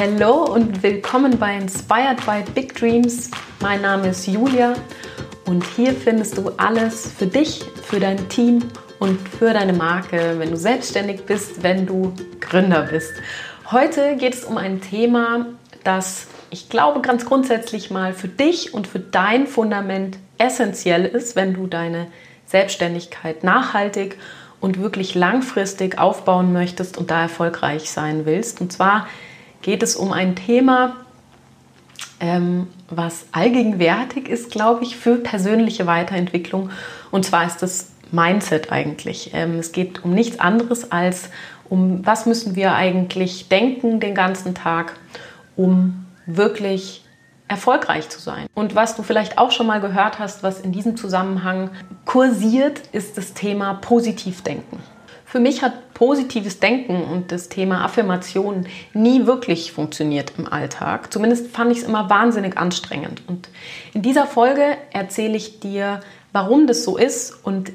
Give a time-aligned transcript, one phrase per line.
[0.00, 3.30] Hallo und willkommen bei Inspired by Big Dreams.
[3.60, 4.72] Mein Name ist Julia
[5.44, 8.60] und hier findest du alles für dich, für dein Team
[8.98, 13.12] und für deine Marke, wenn du selbstständig bist, wenn du Gründer bist.
[13.70, 15.44] Heute geht es um ein Thema,
[15.84, 21.52] das ich glaube ganz grundsätzlich mal für dich und für dein Fundament essentiell ist, wenn
[21.52, 22.06] du deine
[22.46, 24.16] Selbstständigkeit nachhaltig
[24.62, 28.62] und wirklich langfristig aufbauen möchtest und da erfolgreich sein willst.
[28.62, 29.06] Und zwar
[29.62, 30.96] geht es um ein Thema,
[32.20, 36.70] ähm, was allgegenwärtig ist, glaube ich, für persönliche Weiterentwicklung.
[37.10, 39.30] Und zwar ist das Mindset eigentlich.
[39.32, 41.30] Ähm, es geht um nichts anderes als
[41.68, 44.96] um, was müssen wir eigentlich denken den ganzen Tag,
[45.56, 47.04] um wirklich
[47.46, 48.46] erfolgreich zu sein.
[48.54, 51.70] Und was du vielleicht auch schon mal gehört hast, was in diesem Zusammenhang
[52.04, 54.78] kursiert, ist das Thema Positivdenken.
[55.30, 61.12] Für mich hat positives Denken und das Thema Affirmation nie wirklich funktioniert im Alltag.
[61.12, 63.22] Zumindest fand ich es immer wahnsinnig anstrengend.
[63.28, 63.48] Und
[63.94, 66.00] in dieser Folge erzähle ich dir,
[66.32, 67.70] warum das so ist und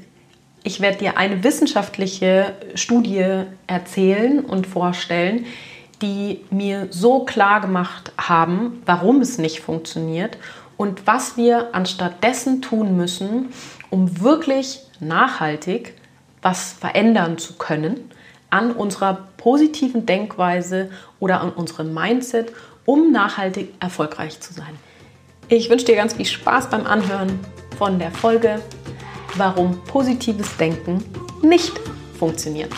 [0.63, 5.45] ich werde dir eine wissenschaftliche Studie erzählen und vorstellen,
[6.01, 10.37] die mir so klar gemacht haben, warum es nicht funktioniert
[10.75, 13.53] und was wir anstattdessen tun müssen,
[13.89, 15.93] um wirklich nachhaltig
[16.45, 18.11] was verändern zu können
[18.51, 22.53] an unserer positiven Denkweise oder an unserem Mindset,
[22.85, 24.77] um nachhaltig erfolgreich zu sein.
[25.47, 27.39] Ich wünsche dir ganz viel Spaß beim Anhören
[27.79, 28.61] von der Folge,
[29.37, 31.03] warum positives Denken
[31.41, 31.73] nicht
[32.19, 32.71] funktioniert.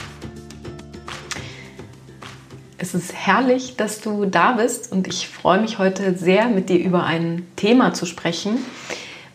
[2.77, 6.79] Es ist herrlich, dass du da bist und ich freue mich heute sehr, mit dir
[6.79, 8.59] über ein Thema zu sprechen,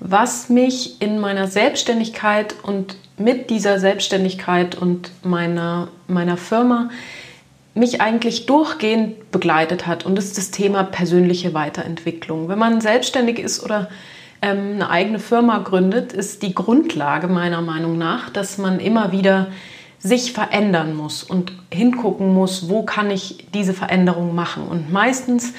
[0.00, 6.90] was mich in meiner Selbstständigkeit und mit dieser Selbstständigkeit und meiner, meiner Firma
[7.74, 10.04] mich eigentlich durchgehend begleitet hat.
[10.04, 12.48] Und das ist das Thema persönliche Weiterentwicklung.
[12.48, 13.88] Wenn man selbstständig ist oder
[14.42, 19.48] ähm, eine eigene Firma gründet, ist die Grundlage meiner Meinung nach, dass man immer wieder
[19.98, 24.64] sich verändern muss und hingucken muss, wo kann ich diese Veränderung machen.
[24.64, 25.54] Und meistens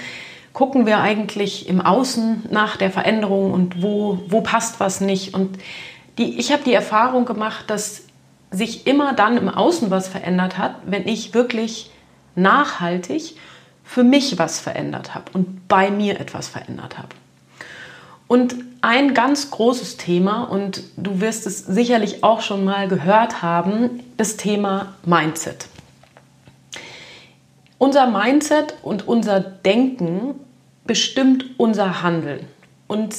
[0.52, 5.34] gucken wir eigentlich im Außen nach der Veränderung und wo, wo passt was nicht.
[5.34, 5.58] Und
[6.18, 8.04] die, ich habe die Erfahrung gemacht, dass
[8.52, 11.90] sich immer dann im Außen was verändert hat, wenn ich wirklich
[12.36, 13.36] nachhaltig
[13.84, 17.10] für mich was verändert habe und bei mir etwas verändert habe.
[18.28, 24.02] Und ein ganz großes Thema, und du wirst es sicherlich auch schon mal gehört haben,
[24.18, 25.68] das Thema Mindset.
[27.78, 30.36] Unser Mindset und unser Denken
[30.86, 32.48] bestimmt unser Handeln.
[32.88, 33.16] Und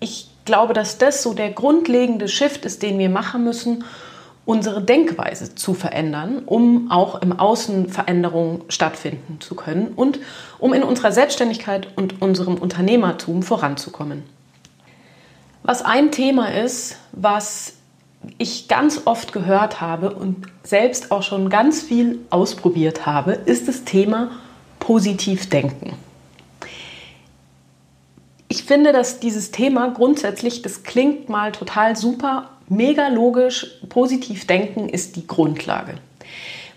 [0.00, 3.84] ich glaube, dass das so der grundlegende Shift ist, den wir machen müssen,
[4.46, 10.18] unsere Denkweise zu verändern, um auch im Außen Veränderungen stattfinden zu können und
[10.58, 14.22] um in unserer Selbstständigkeit und unserem Unternehmertum voranzukommen.
[15.62, 17.74] Was ein Thema ist, was
[18.38, 23.84] ich ganz oft gehört habe und selbst auch schon ganz viel ausprobiert habe, ist das
[23.84, 24.30] Thema
[24.80, 26.07] Positivdenken
[28.48, 34.88] ich finde, dass dieses Thema grundsätzlich, das klingt mal total super, mega logisch, positiv denken
[34.88, 35.94] ist die Grundlage.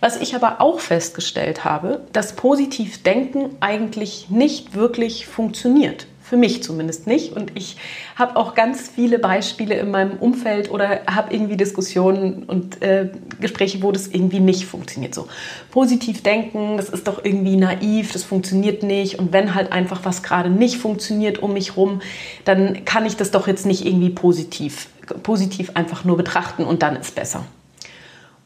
[0.01, 6.07] Was ich aber auch festgestellt habe, dass positiv denken eigentlich nicht wirklich funktioniert.
[6.31, 7.33] Für mich zumindest nicht.
[7.33, 7.75] Und ich
[8.15, 13.09] habe auch ganz viele Beispiele in meinem Umfeld oder habe irgendwie Diskussionen und äh,
[13.41, 15.13] Gespräche, wo das irgendwie nicht funktioniert.
[15.13, 15.27] So
[15.71, 19.19] positiv denken, das ist doch irgendwie naiv, das funktioniert nicht.
[19.19, 22.01] Und wenn halt einfach was gerade nicht funktioniert um mich rum,
[22.45, 24.87] dann kann ich das doch jetzt nicht irgendwie positiv,
[25.23, 27.43] positiv einfach nur betrachten und dann ist besser.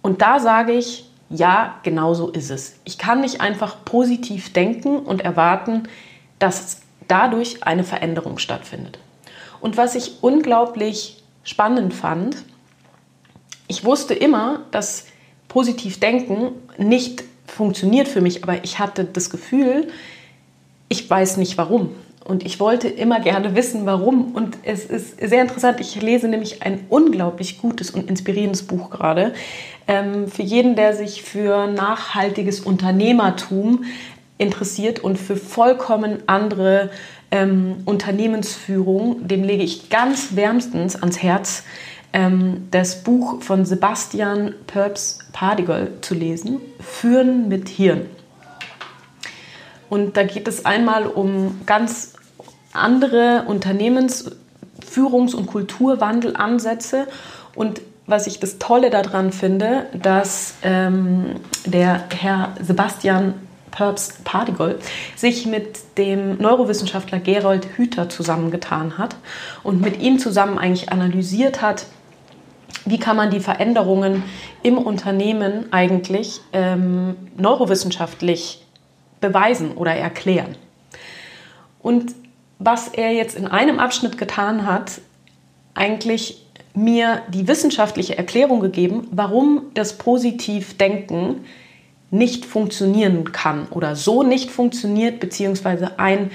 [0.02, 2.78] Und da sage ich, ja, genau so ist es.
[2.84, 5.84] Ich kann nicht einfach positiv denken und erwarten,
[6.40, 9.00] dass dadurch eine Veränderung stattfindet.
[9.62, 12.38] Und was ich unglaublich spannend fand,
[13.68, 15.06] ich wusste immer, dass
[15.48, 19.88] positiv denken nicht funktioniert für mich, aber ich hatte das Gefühl,
[20.90, 21.92] ich weiß nicht warum.
[22.26, 24.34] Und ich wollte immer gerne wissen, warum.
[24.34, 25.80] Und es ist sehr interessant.
[25.80, 29.34] Ich lese nämlich ein unglaublich gutes und inspirierendes Buch gerade.
[29.88, 33.86] Ähm, für jeden, der sich für nachhaltiges Unternehmertum
[34.38, 36.90] interessiert und für vollkommen andere
[37.32, 41.64] ähm, Unternehmensführung, dem lege ich ganz wärmstens ans Herz,
[42.14, 48.06] ähm, das Buch von Sebastian Purps Pardigol zu lesen, Führen mit Hirn.
[49.90, 52.14] Und da geht es einmal um ganz
[52.74, 57.08] andere Unternehmensführungs- und Kulturwandelansätze
[57.54, 61.36] und was ich das Tolle daran finde, dass ähm,
[61.66, 63.34] der Herr Sebastian
[63.76, 64.80] Perbs Pardigol
[65.16, 69.18] sich mit dem Neurowissenschaftler Gerold Hüther zusammengetan hat
[69.64, 71.86] und mit ihm zusammen eigentlich analysiert hat,
[72.86, 74.24] wie kann man die Veränderungen
[74.64, 78.64] im Unternehmen eigentlich ähm, neurowissenschaftlich
[79.20, 80.56] beweisen oder erklären.
[81.82, 82.16] Und
[82.60, 85.02] was er jetzt in einem Abschnitt getan hat,
[85.74, 91.42] eigentlich mir die wissenschaftliche Erklärung gegeben, warum das Positivdenken
[92.12, 96.32] nicht funktionieren kann oder so nicht funktioniert, beziehungsweise ein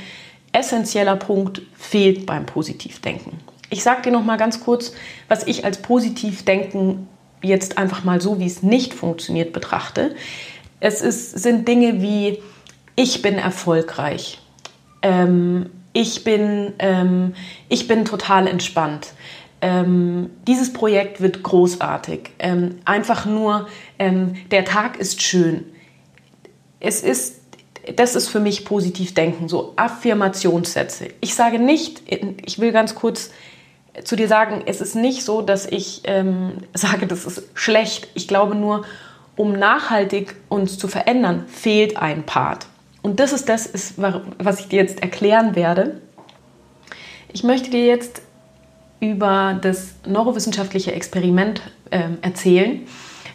[0.52, 3.38] essentieller Punkt fehlt beim Positivdenken.
[3.70, 4.92] Ich sage dir noch mal ganz kurz,
[5.28, 7.08] was ich als Positivdenken
[7.42, 10.16] jetzt einfach mal so, wie es nicht funktioniert, betrachte.
[10.80, 12.42] Es ist, sind Dinge wie
[12.96, 14.40] ich bin erfolgreich,
[15.02, 17.34] ähm, ich, bin, ähm,
[17.68, 19.12] ich bin total entspannt,
[19.62, 22.30] ähm, dieses Projekt wird großartig.
[22.38, 23.68] Ähm, einfach nur,
[23.98, 25.64] ähm, der Tag ist schön.
[26.80, 27.40] Es ist,
[27.96, 31.08] das ist für mich positiv denken, so Affirmationssätze.
[31.20, 32.02] Ich sage nicht,
[32.46, 33.30] ich will ganz kurz
[34.04, 38.08] zu dir sagen, es ist nicht so, dass ich ähm, sage, das ist schlecht.
[38.14, 38.84] Ich glaube nur,
[39.36, 42.66] um nachhaltig uns zu verändern, fehlt ein Part.
[43.02, 46.00] Und das ist das, was ich dir jetzt erklären werde.
[47.32, 48.20] Ich möchte dir jetzt
[49.00, 52.86] über das neurowissenschaftliche Experiment äh, erzählen,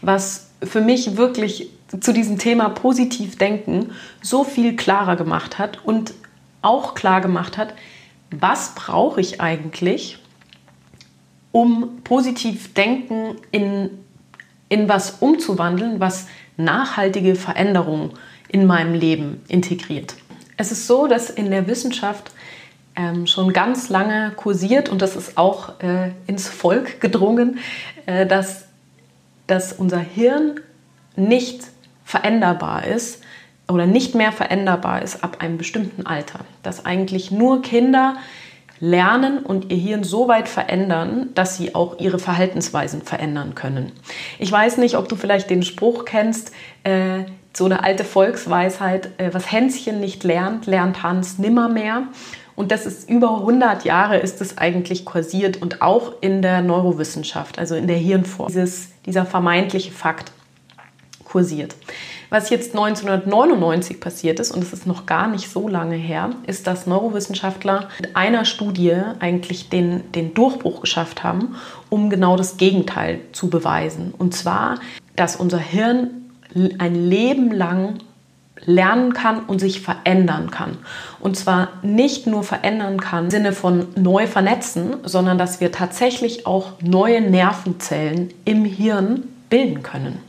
[0.01, 1.69] was für mich wirklich
[1.99, 3.91] zu diesem Thema positiv denken
[4.21, 6.13] so viel klarer gemacht hat und
[6.61, 7.73] auch klar gemacht hat,
[8.31, 10.17] was brauche ich eigentlich,
[11.51, 13.89] um positiv denken in,
[14.67, 16.27] in was umzuwandeln, was
[16.57, 18.11] nachhaltige Veränderungen
[18.47, 20.15] in meinem Leben integriert.
[20.57, 22.31] Es ist so, dass in der Wissenschaft
[22.95, 27.59] ähm, schon ganz lange kursiert und das ist auch äh, ins Volk gedrungen,
[28.05, 28.65] äh, dass,
[29.47, 30.59] dass unser Hirn
[31.15, 31.63] nicht
[32.03, 33.21] veränderbar ist
[33.67, 36.39] oder nicht mehr veränderbar ist ab einem bestimmten Alter.
[36.63, 38.15] Dass eigentlich nur Kinder
[38.79, 43.91] lernen und ihr Hirn so weit verändern, dass sie auch ihre Verhaltensweisen verändern können.
[44.37, 46.51] Ich weiß nicht, ob du vielleicht den Spruch kennst,
[46.83, 52.03] äh, so eine alte Volksweisheit, äh, was Hänschen nicht lernt, lernt Hans nimmermehr.
[52.55, 57.59] Und das ist über 100 Jahre ist es eigentlich kursiert und auch in der Neurowissenschaft,
[57.59, 60.31] also in der Hirnforschung, dieses, dieser vermeintliche Fakt
[61.23, 61.75] kursiert.
[62.29, 66.65] Was jetzt 1999 passiert ist, und es ist noch gar nicht so lange her, ist,
[66.65, 71.55] dass Neurowissenschaftler mit einer Studie eigentlich den, den Durchbruch geschafft haben,
[71.89, 74.13] um genau das Gegenteil zu beweisen.
[74.17, 74.79] Und zwar,
[75.15, 76.31] dass unser Hirn
[76.79, 77.99] ein Leben lang
[78.63, 80.77] lernen kann und sich verändern kann.
[81.19, 86.47] Und zwar nicht nur verändern kann im Sinne von neu vernetzen, sondern dass wir tatsächlich
[86.47, 90.19] auch neue Nervenzellen im Hirn bilden können.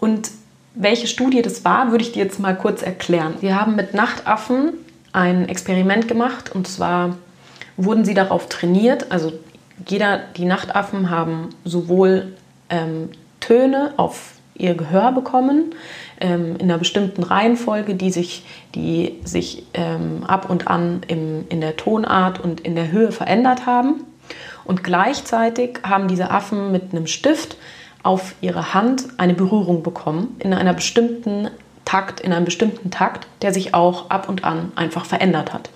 [0.00, 0.30] Und
[0.74, 3.34] welche Studie das war, würde ich dir jetzt mal kurz erklären.
[3.40, 4.72] Wir haben mit Nachtaffen
[5.12, 7.16] ein Experiment gemacht und zwar
[7.76, 9.32] wurden sie darauf trainiert, also
[9.88, 12.34] jeder, die Nachtaffen haben sowohl
[12.70, 13.10] ähm,
[13.40, 15.74] Töne auf ihr Gehör bekommen,
[16.20, 18.44] ähm, in einer bestimmten Reihenfolge, die sich,
[18.74, 23.66] die sich ähm, ab und an im, in der Tonart und in der Höhe verändert
[23.66, 24.04] haben.
[24.64, 27.56] Und gleichzeitig haben diese Affen mit einem Stift
[28.02, 31.50] auf ihre Hand eine Berührung bekommen in einer bestimmten
[31.84, 35.70] Takt, in einem bestimmten Takt, der sich auch ab und an einfach verändert hat.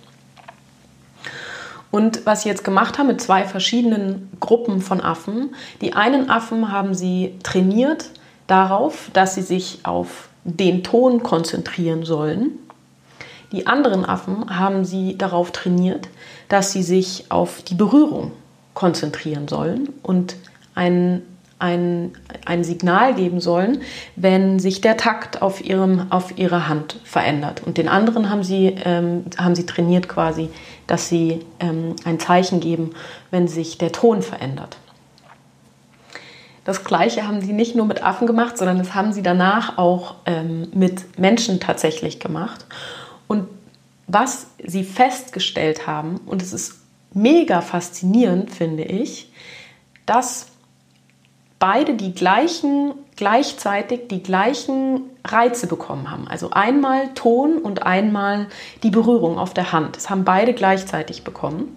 [1.91, 6.71] Und was sie jetzt gemacht haben mit zwei verschiedenen Gruppen von Affen, die einen Affen
[6.71, 8.11] haben sie trainiert
[8.47, 12.59] darauf, dass sie sich auf den Ton konzentrieren sollen.
[13.53, 16.09] Die anderen Affen haben sie darauf trainiert,
[16.49, 18.33] dass sie sich auf die Berührung
[18.75, 20.37] konzentrieren sollen und
[20.75, 21.23] ein,
[21.59, 22.13] ein,
[22.45, 23.81] ein Signal geben sollen,
[24.17, 27.63] wenn sich der Takt auf, ihrem, auf ihrer Hand verändert.
[27.65, 30.51] Und den anderen haben sie, ähm, haben sie trainiert quasi,
[30.87, 32.91] dass sie ähm, ein Zeichen geben,
[33.31, 34.77] wenn sich der Ton verändert.
[36.69, 40.17] Das Gleiche haben sie nicht nur mit Affen gemacht, sondern das haben sie danach auch
[40.27, 42.67] ähm, mit Menschen tatsächlich gemacht.
[43.27, 43.49] Und
[44.07, 46.75] was sie festgestellt haben, und es ist
[47.15, 49.33] mega faszinierend, finde ich,
[50.05, 50.49] dass
[51.59, 56.29] beide die gleichen, gleichzeitig die gleichen Reize bekommen haben.
[56.29, 58.49] Also einmal Ton und einmal
[58.83, 59.97] die Berührung auf der Hand.
[59.97, 61.75] Das haben beide gleichzeitig bekommen.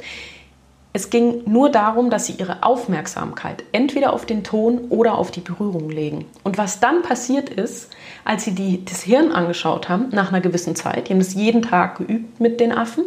[0.94, 5.40] Es ging nur darum, dass sie ihre Aufmerksamkeit entweder auf den Ton oder auf die
[5.40, 6.26] Berührung legen.
[6.44, 7.90] Und was dann passiert ist,
[8.26, 11.62] als sie die, das Hirn angeschaut haben, nach einer gewissen Zeit, die haben es jeden
[11.62, 13.06] Tag geübt mit den Affen,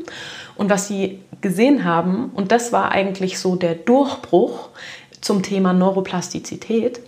[0.56, 4.68] und was sie gesehen haben, und das war eigentlich so der Durchbruch
[5.20, 7.00] zum Thema Neuroplastizität,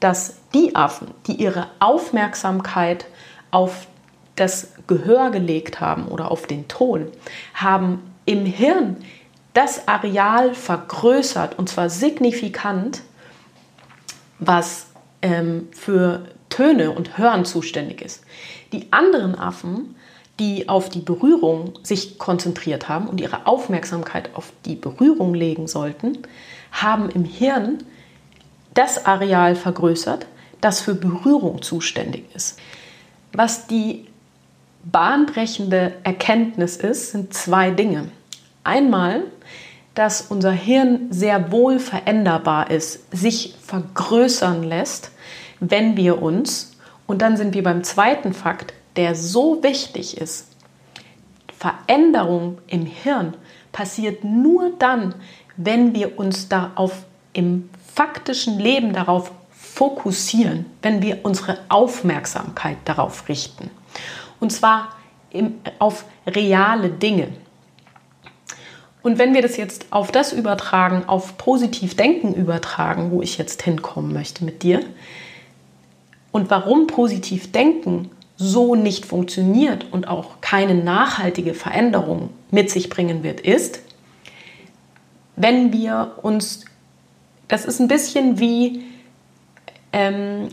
[0.00, 3.06] dass die Affen, die ihre Aufmerksamkeit
[3.50, 3.86] auf
[4.36, 7.08] das Gehör gelegt haben oder auf den Ton,
[7.54, 8.96] haben im Hirn
[9.54, 13.02] das Areal vergrößert und zwar signifikant,
[14.38, 14.86] was
[15.22, 18.22] ähm, für Töne und Hören zuständig ist.
[18.72, 19.94] Die anderen Affen,
[20.38, 26.18] die auf die Berührung sich konzentriert haben und ihre Aufmerksamkeit auf die Berührung legen sollten,
[26.72, 27.78] haben im Hirn
[28.74, 30.26] das Areal vergrößert,
[30.60, 32.58] das für Berührung zuständig ist.
[33.32, 34.06] Was die
[34.84, 38.10] bahnbrechende Erkenntnis ist, sind zwei Dinge.
[38.64, 39.24] Einmal,
[39.94, 45.10] dass unser Hirn sehr wohl veränderbar ist, sich vergrößern lässt,
[45.60, 46.76] wenn wir uns,
[47.06, 50.46] und dann sind wir beim zweiten Fakt, der so wichtig ist,
[51.58, 53.34] Veränderung im Hirn
[53.72, 55.14] passiert nur dann,
[55.56, 63.70] wenn wir uns darauf im faktischen Leben darauf fokussieren, wenn wir unsere Aufmerksamkeit darauf richten.
[64.40, 64.96] Und zwar
[65.30, 67.28] im, auf reale Dinge.
[69.02, 73.62] Und wenn wir das jetzt auf das übertragen, auf positiv Denken übertragen, wo ich jetzt
[73.62, 74.80] hinkommen möchte mit dir,
[76.32, 83.22] und warum positiv Denken so nicht funktioniert und auch keine nachhaltige Veränderung mit sich bringen
[83.22, 83.80] wird, ist,
[85.36, 86.64] wenn wir uns,
[87.48, 88.82] das ist ein bisschen wie,
[89.92, 90.48] ähm,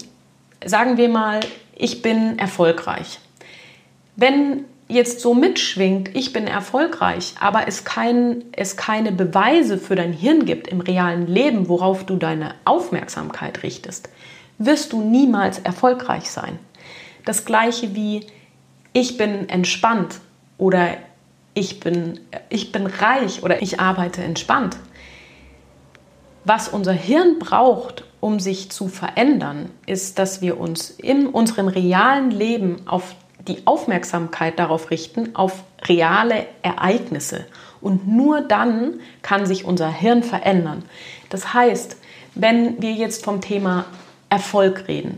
[0.65, 1.39] sagen wir mal,
[1.75, 3.19] ich bin erfolgreich.
[4.15, 10.13] Wenn jetzt so mitschwingt, ich bin erfolgreich, aber es, kein, es keine Beweise für dein
[10.13, 14.09] Hirn gibt im realen Leben, worauf du deine Aufmerksamkeit richtest,
[14.57, 16.57] wirst du niemals erfolgreich sein.
[17.25, 18.25] Das gleiche wie
[18.93, 20.21] ich bin entspannt
[20.57, 20.97] oder
[21.53, 24.77] ich bin, ich bin reich oder ich arbeite entspannt.
[26.45, 32.31] Was unser Hirn braucht, um sich zu verändern, ist, dass wir uns in unserem realen
[32.31, 33.15] Leben auf
[33.47, 37.45] die Aufmerksamkeit darauf richten, auf reale Ereignisse.
[37.81, 40.83] Und nur dann kann sich unser Hirn verändern.
[41.29, 41.97] Das heißt,
[42.35, 43.85] wenn wir jetzt vom Thema
[44.29, 45.17] Erfolg reden,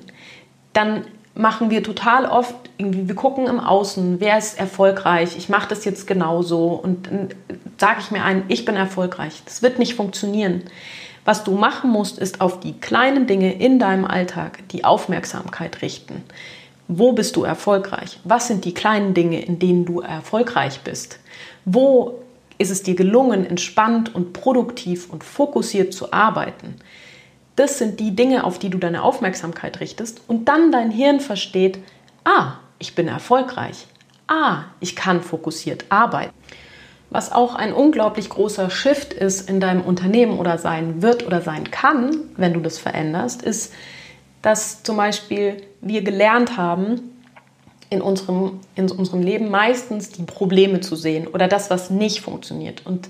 [0.74, 1.06] dann
[1.36, 5.86] machen wir total oft irgendwie, wir gucken im Außen, wer ist erfolgreich, ich mache das
[5.86, 7.30] jetzt genauso und dann
[7.78, 9.42] sage ich mir ein, ich bin erfolgreich.
[9.46, 10.64] Das wird nicht funktionieren.
[11.26, 16.24] Was du machen musst, ist auf die kleinen Dinge in deinem Alltag die Aufmerksamkeit richten.
[16.92, 18.20] Wo bist du erfolgreich?
[18.24, 21.20] Was sind die kleinen Dinge, in denen du erfolgreich bist?
[21.64, 22.24] Wo
[22.58, 26.78] ist es dir gelungen, entspannt und produktiv und fokussiert zu arbeiten?
[27.56, 31.78] Das sind die Dinge, auf die du deine Aufmerksamkeit richtest und dann dein Hirn versteht,
[32.24, 33.86] ah, ich bin erfolgreich.
[34.28, 36.34] Ah, ich kann fokussiert arbeiten.
[37.12, 41.70] Was auch ein unglaublich großer Shift ist in deinem Unternehmen oder sein wird oder sein
[41.70, 43.74] kann, wenn du das veränderst, ist,
[44.42, 47.02] dass zum Beispiel wir gelernt haben,
[47.90, 52.86] in unserem, in unserem Leben meistens die Probleme zu sehen oder das, was nicht funktioniert.
[52.86, 53.10] Und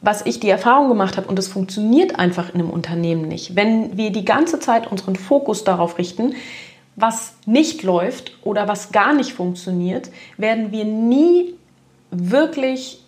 [0.00, 3.96] was ich die Erfahrung gemacht habe, und es funktioniert einfach in einem Unternehmen nicht, wenn
[3.96, 6.34] wir die ganze Zeit unseren Fokus darauf richten,
[6.96, 11.54] was nicht läuft oder was gar nicht funktioniert, werden wir nie
[12.10, 13.00] wirklich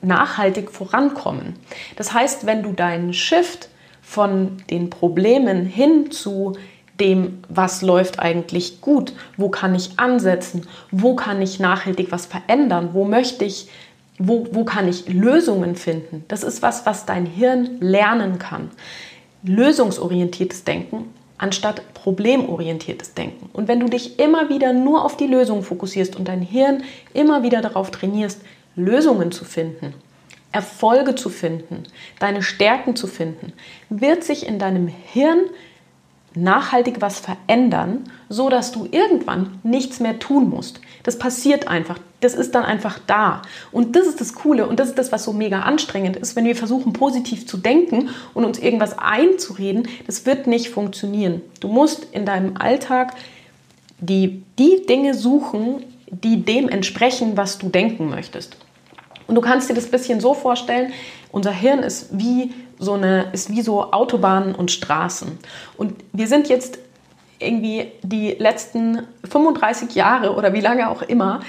[0.00, 1.56] nachhaltig vorankommen.
[1.96, 3.68] Das heißt, wenn du deinen Shift
[4.08, 6.54] von den Problemen hin zu
[6.98, 12.90] dem, was läuft eigentlich gut, wo kann ich ansetzen, wo kann ich nachhaltig was verändern,
[12.94, 13.68] wo möchte ich,
[14.18, 16.24] wo, wo kann ich Lösungen finden.
[16.28, 18.70] Das ist was, was dein Hirn lernen kann.
[19.42, 21.04] Lösungsorientiertes Denken
[21.36, 23.48] anstatt problemorientiertes Denken.
[23.52, 26.82] Und wenn du dich immer wieder nur auf die Lösung fokussierst und dein Hirn
[27.14, 28.40] immer wieder darauf trainierst,
[28.74, 29.94] Lösungen zu finden,
[30.52, 31.84] Erfolge zu finden,
[32.18, 33.52] deine Stärken zu finden,
[33.90, 35.40] wird sich in deinem Hirn
[36.34, 40.80] nachhaltig was verändern, so dass du irgendwann nichts mehr tun musst.
[41.02, 41.98] Das passiert einfach.
[42.20, 43.42] Das ist dann einfach da.
[43.72, 46.44] Und das ist das Coole und das ist das, was so mega anstrengend ist, wenn
[46.44, 49.88] wir versuchen, positiv zu denken und uns irgendwas einzureden.
[50.06, 51.42] Das wird nicht funktionieren.
[51.60, 53.14] Du musst in deinem Alltag
[54.00, 58.56] die, die Dinge suchen, die dem entsprechen, was du denken möchtest.
[59.28, 60.92] Und du kannst dir das bisschen so vorstellen,
[61.30, 65.38] unser Hirn ist wie so eine, ist wie so Autobahnen und Straßen.
[65.76, 66.78] Und wir sind jetzt
[67.38, 71.40] irgendwie die letzten 35 Jahre oder wie lange auch immer,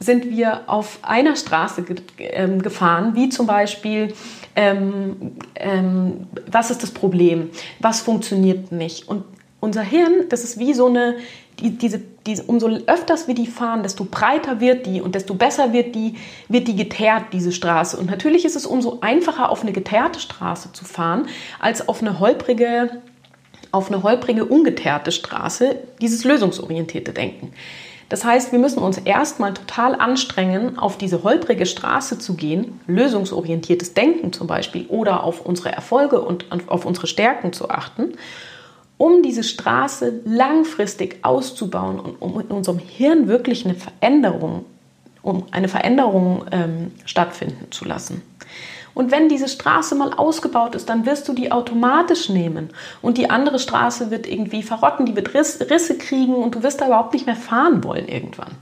[0.00, 4.14] sind wir auf einer Straße ge ähm, gefahren, wie zum Beispiel,
[4.54, 7.50] ähm, ähm, was ist das Problem,
[7.80, 9.08] was funktioniert nicht.
[9.08, 9.24] Und
[9.60, 11.16] unser Hirn, das ist wie so eine,
[11.58, 15.72] die, diese, diese, umso öfters wir die fahren, desto breiter wird die und desto besser
[15.72, 16.16] wird die,
[16.48, 17.96] wird die geteert, diese Straße.
[17.96, 21.26] Und natürlich ist es umso einfacher, auf eine geteerte Straße zu fahren,
[21.58, 23.02] als auf eine holprige,
[23.72, 27.52] auf eine holprige, ungeteerte Straße, dieses lösungsorientierte Denken.
[28.08, 33.94] Das heißt, wir müssen uns erstmal total anstrengen, auf diese holprige Straße zu gehen, lösungsorientiertes
[33.94, 38.12] Denken zum Beispiel, oder auf unsere Erfolge und auf unsere Stärken zu achten,
[38.98, 44.64] um diese Straße langfristig auszubauen und um in unserem Hirn wirklich eine Veränderung,
[45.22, 48.22] um eine Veränderung ähm, stattfinden zu lassen.
[48.96, 52.70] Und wenn diese Straße mal ausgebaut ist, dann wirst du die automatisch nehmen.
[53.02, 56.80] Und die andere Straße wird irgendwie verrotten, die wird Riss, Risse kriegen und du wirst
[56.80, 58.52] da überhaupt nicht mehr fahren wollen irgendwann.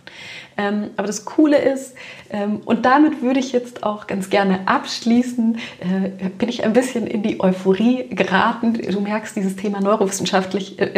[0.57, 1.95] Ähm, aber das Coole ist,
[2.31, 7.07] ähm, und damit würde ich jetzt auch ganz gerne abschließen, äh, bin ich ein bisschen
[7.07, 8.75] in die Euphorie geraten.
[8.75, 10.91] Du merkst, dieses Thema Neurowissenschaftlich, äh,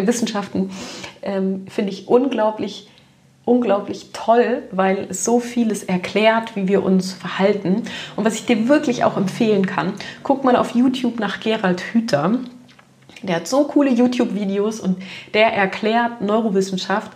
[1.23, 2.89] ähm, finde ich unglaublich
[3.47, 7.85] unglaublich toll, weil es so vieles erklärt, wie wir uns verhalten.
[8.17, 12.41] Und was ich dir wirklich auch empfehlen kann, guck mal auf YouTube nach Gerald Hüther.
[13.23, 14.99] Der hat so coole YouTube-Videos und
[15.33, 17.13] der erklärt Neurowissenschaft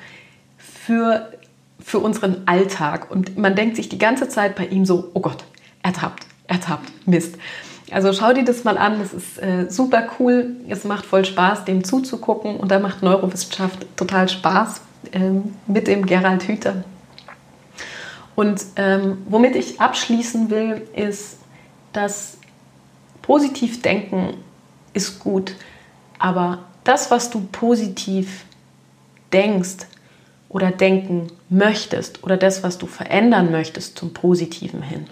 [0.56, 1.32] für,
[1.80, 3.10] für unseren Alltag.
[3.10, 5.44] Und man denkt sich die ganze Zeit bei ihm so, oh Gott,
[5.82, 7.37] ertappt, ertappt, Mist.
[7.90, 11.64] Also schau dir das mal an, das ist äh, super cool, es macht voll Spaß,
[11.64, 14.82] dem zuzugucken und da macht Neurowissenschaft total Spaß
[15.12, 16.85] ähm, mit dem Gerald Hüther.
[18.37, 21.38] Und ähm, womit ich abschließen will, ist,
[21.92, 22.38] dass
[23.23, 24.35] positiv denken
[24.92, 25.54] ist gut,
[26.19, 28.45] aber das, was du positiv
[29.33, 29.87] denkst
[30.49, 35.07] oder denken möchtest oder das, was du verändern möchtest zum Positiven hin,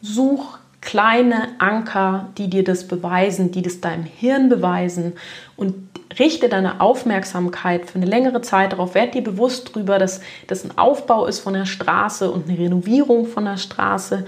[0.00, 5.12] such kleine Anker, die dir das beweisen, die das deinem Hirn beweisen
[5.56, 10.64] und richte deine Aufmerksamkeit für eine längere Zeit darauf, werd dir bewusst darüber, dass das
[10.64, 14.24] ein Aufbau ist von der Straße und eine Renovierung von der Straße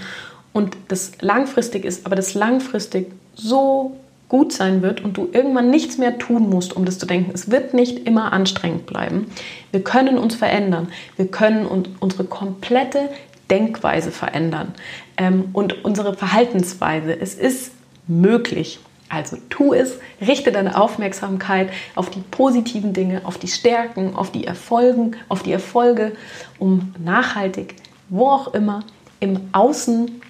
[0.53, 3.97] und das langfristig ist, aber das langfristig so
[4.29, 7.31] gut sein wird und du irgendwann nichts mehr tun musst, um das zu denken.
[7.35, 9.27] Es wird nicht immer anstrengend bleiben.
[9.71, 10.89] Wir können uns verändern.
[11.17, 11.67] Wir können
[12.01, 13.11] unsere komplette
[13.51, 14.75] Denkweise verändern
[15.17, 17.19] ähm, und unsere Verhaltensweise.
[17.21, 17.73] Es ist
[18.07, 18.81] möglich.
[19.09, 24.47] Also tu es, richte deine Aufmerksamkeit auf die positiven Dinge, auf die Stärken, auf die
[24.47, 26.13] Erfolgen, auf die Erfolge,
[26.59, 27.77] um nachhaltig,
[28.09, 28.81] wo auch immer,
[29.21, 30.21] im Außen,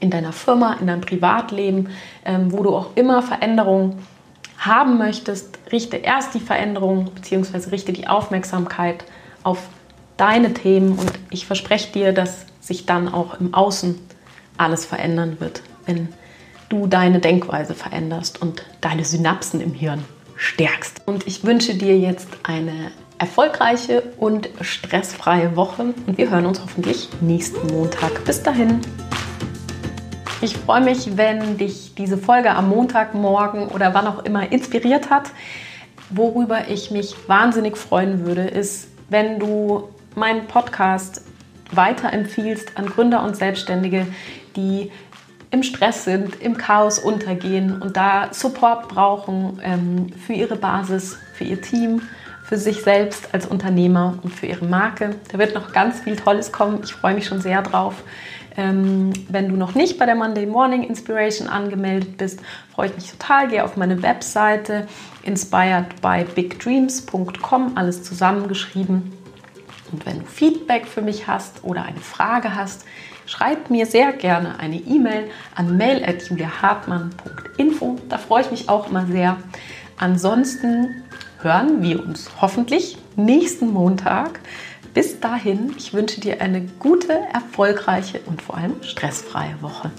[0.00, 1.90] in deiner Firma, in deinem Privatleben,
[2.24, 3.98] ähm, wo du auch immer Veränderungen
[4.58, 7.70] haben möchtest, richte erst die Veränderung bzw.
[7.70, 9.04] richte die Aufmerksamkeit
[9.42, 9.58] auf
[10.16, 13.98] deine Themen und ich verspreche dir, dass sich dann auch im Außen
[14.56, 16.08] alles verändern wird, wenn
[16.74, 21.02] du deine Denkweise veränderst und deine Synapsen im Hirn stärkst.
[21.06, 27.08] Und ich wünsche dir jetzt eine erfolgreiche und stressfreie Woche und wir hören uns hoffentlich
[27.20, 28.24] nächsten Montag.
[28.24, 28.80] Bis dahin.
[30.40, 35.30] Ich freue mich, wenn dich diese Folge am Montagmorgen oder wann auch immer inspiriert hat.
[36.10, 41.22] Worüber ich mich wahnsinnig freuen würde, ist, wenn du meinen Podcast
[41.70, 44.08] weiterempfiehlst an Gründer und Selbstständige,
[44.56, 44.90] die
[45.54, 51.44] im Stress sind, im Chaos untergehen und da Support brauchen ähm, für ihre Basis, für
[51.44, 52.02] ihr Team,
[52.42, 55.14] für sich selbst als Unternehmer und für ihre Marke.
[55.30, 56.80] Da wird noch ganz viel Tolles kommen.
[56.82, 58.02] Ich freue mich schon sehr drauf.
[58.56, 62.40] Ähm, wenn du noch nicht bei der Monday Morning Inspiration angemeldet bist,
[62.74, 63.46] freue ich mich total.
[63.46, 64.88] Geh auf meine Webseite
[65.22, 69.12] inspiredbybigdreams.com, alles zusammengeschrieben.
[69.92, 72.84] Und wenn du Feedback für mich hast oder eine Frage hast,
[73.26, 77.96] schreib mir sehr gerne eine E-Mail an mail.juliahartmann.info.
[78.08, 79.36] Da freue ich mich auch immer sehr.
[79.96, 81.04] Ansonsten
[81.40, 84.40] hören wir uns hoffentlich nächsten Montag.
[84.92, 89.90] Bis dahin, ich wünsche dir eine gute, erfolgreiche und vor allem stressfreie Woche.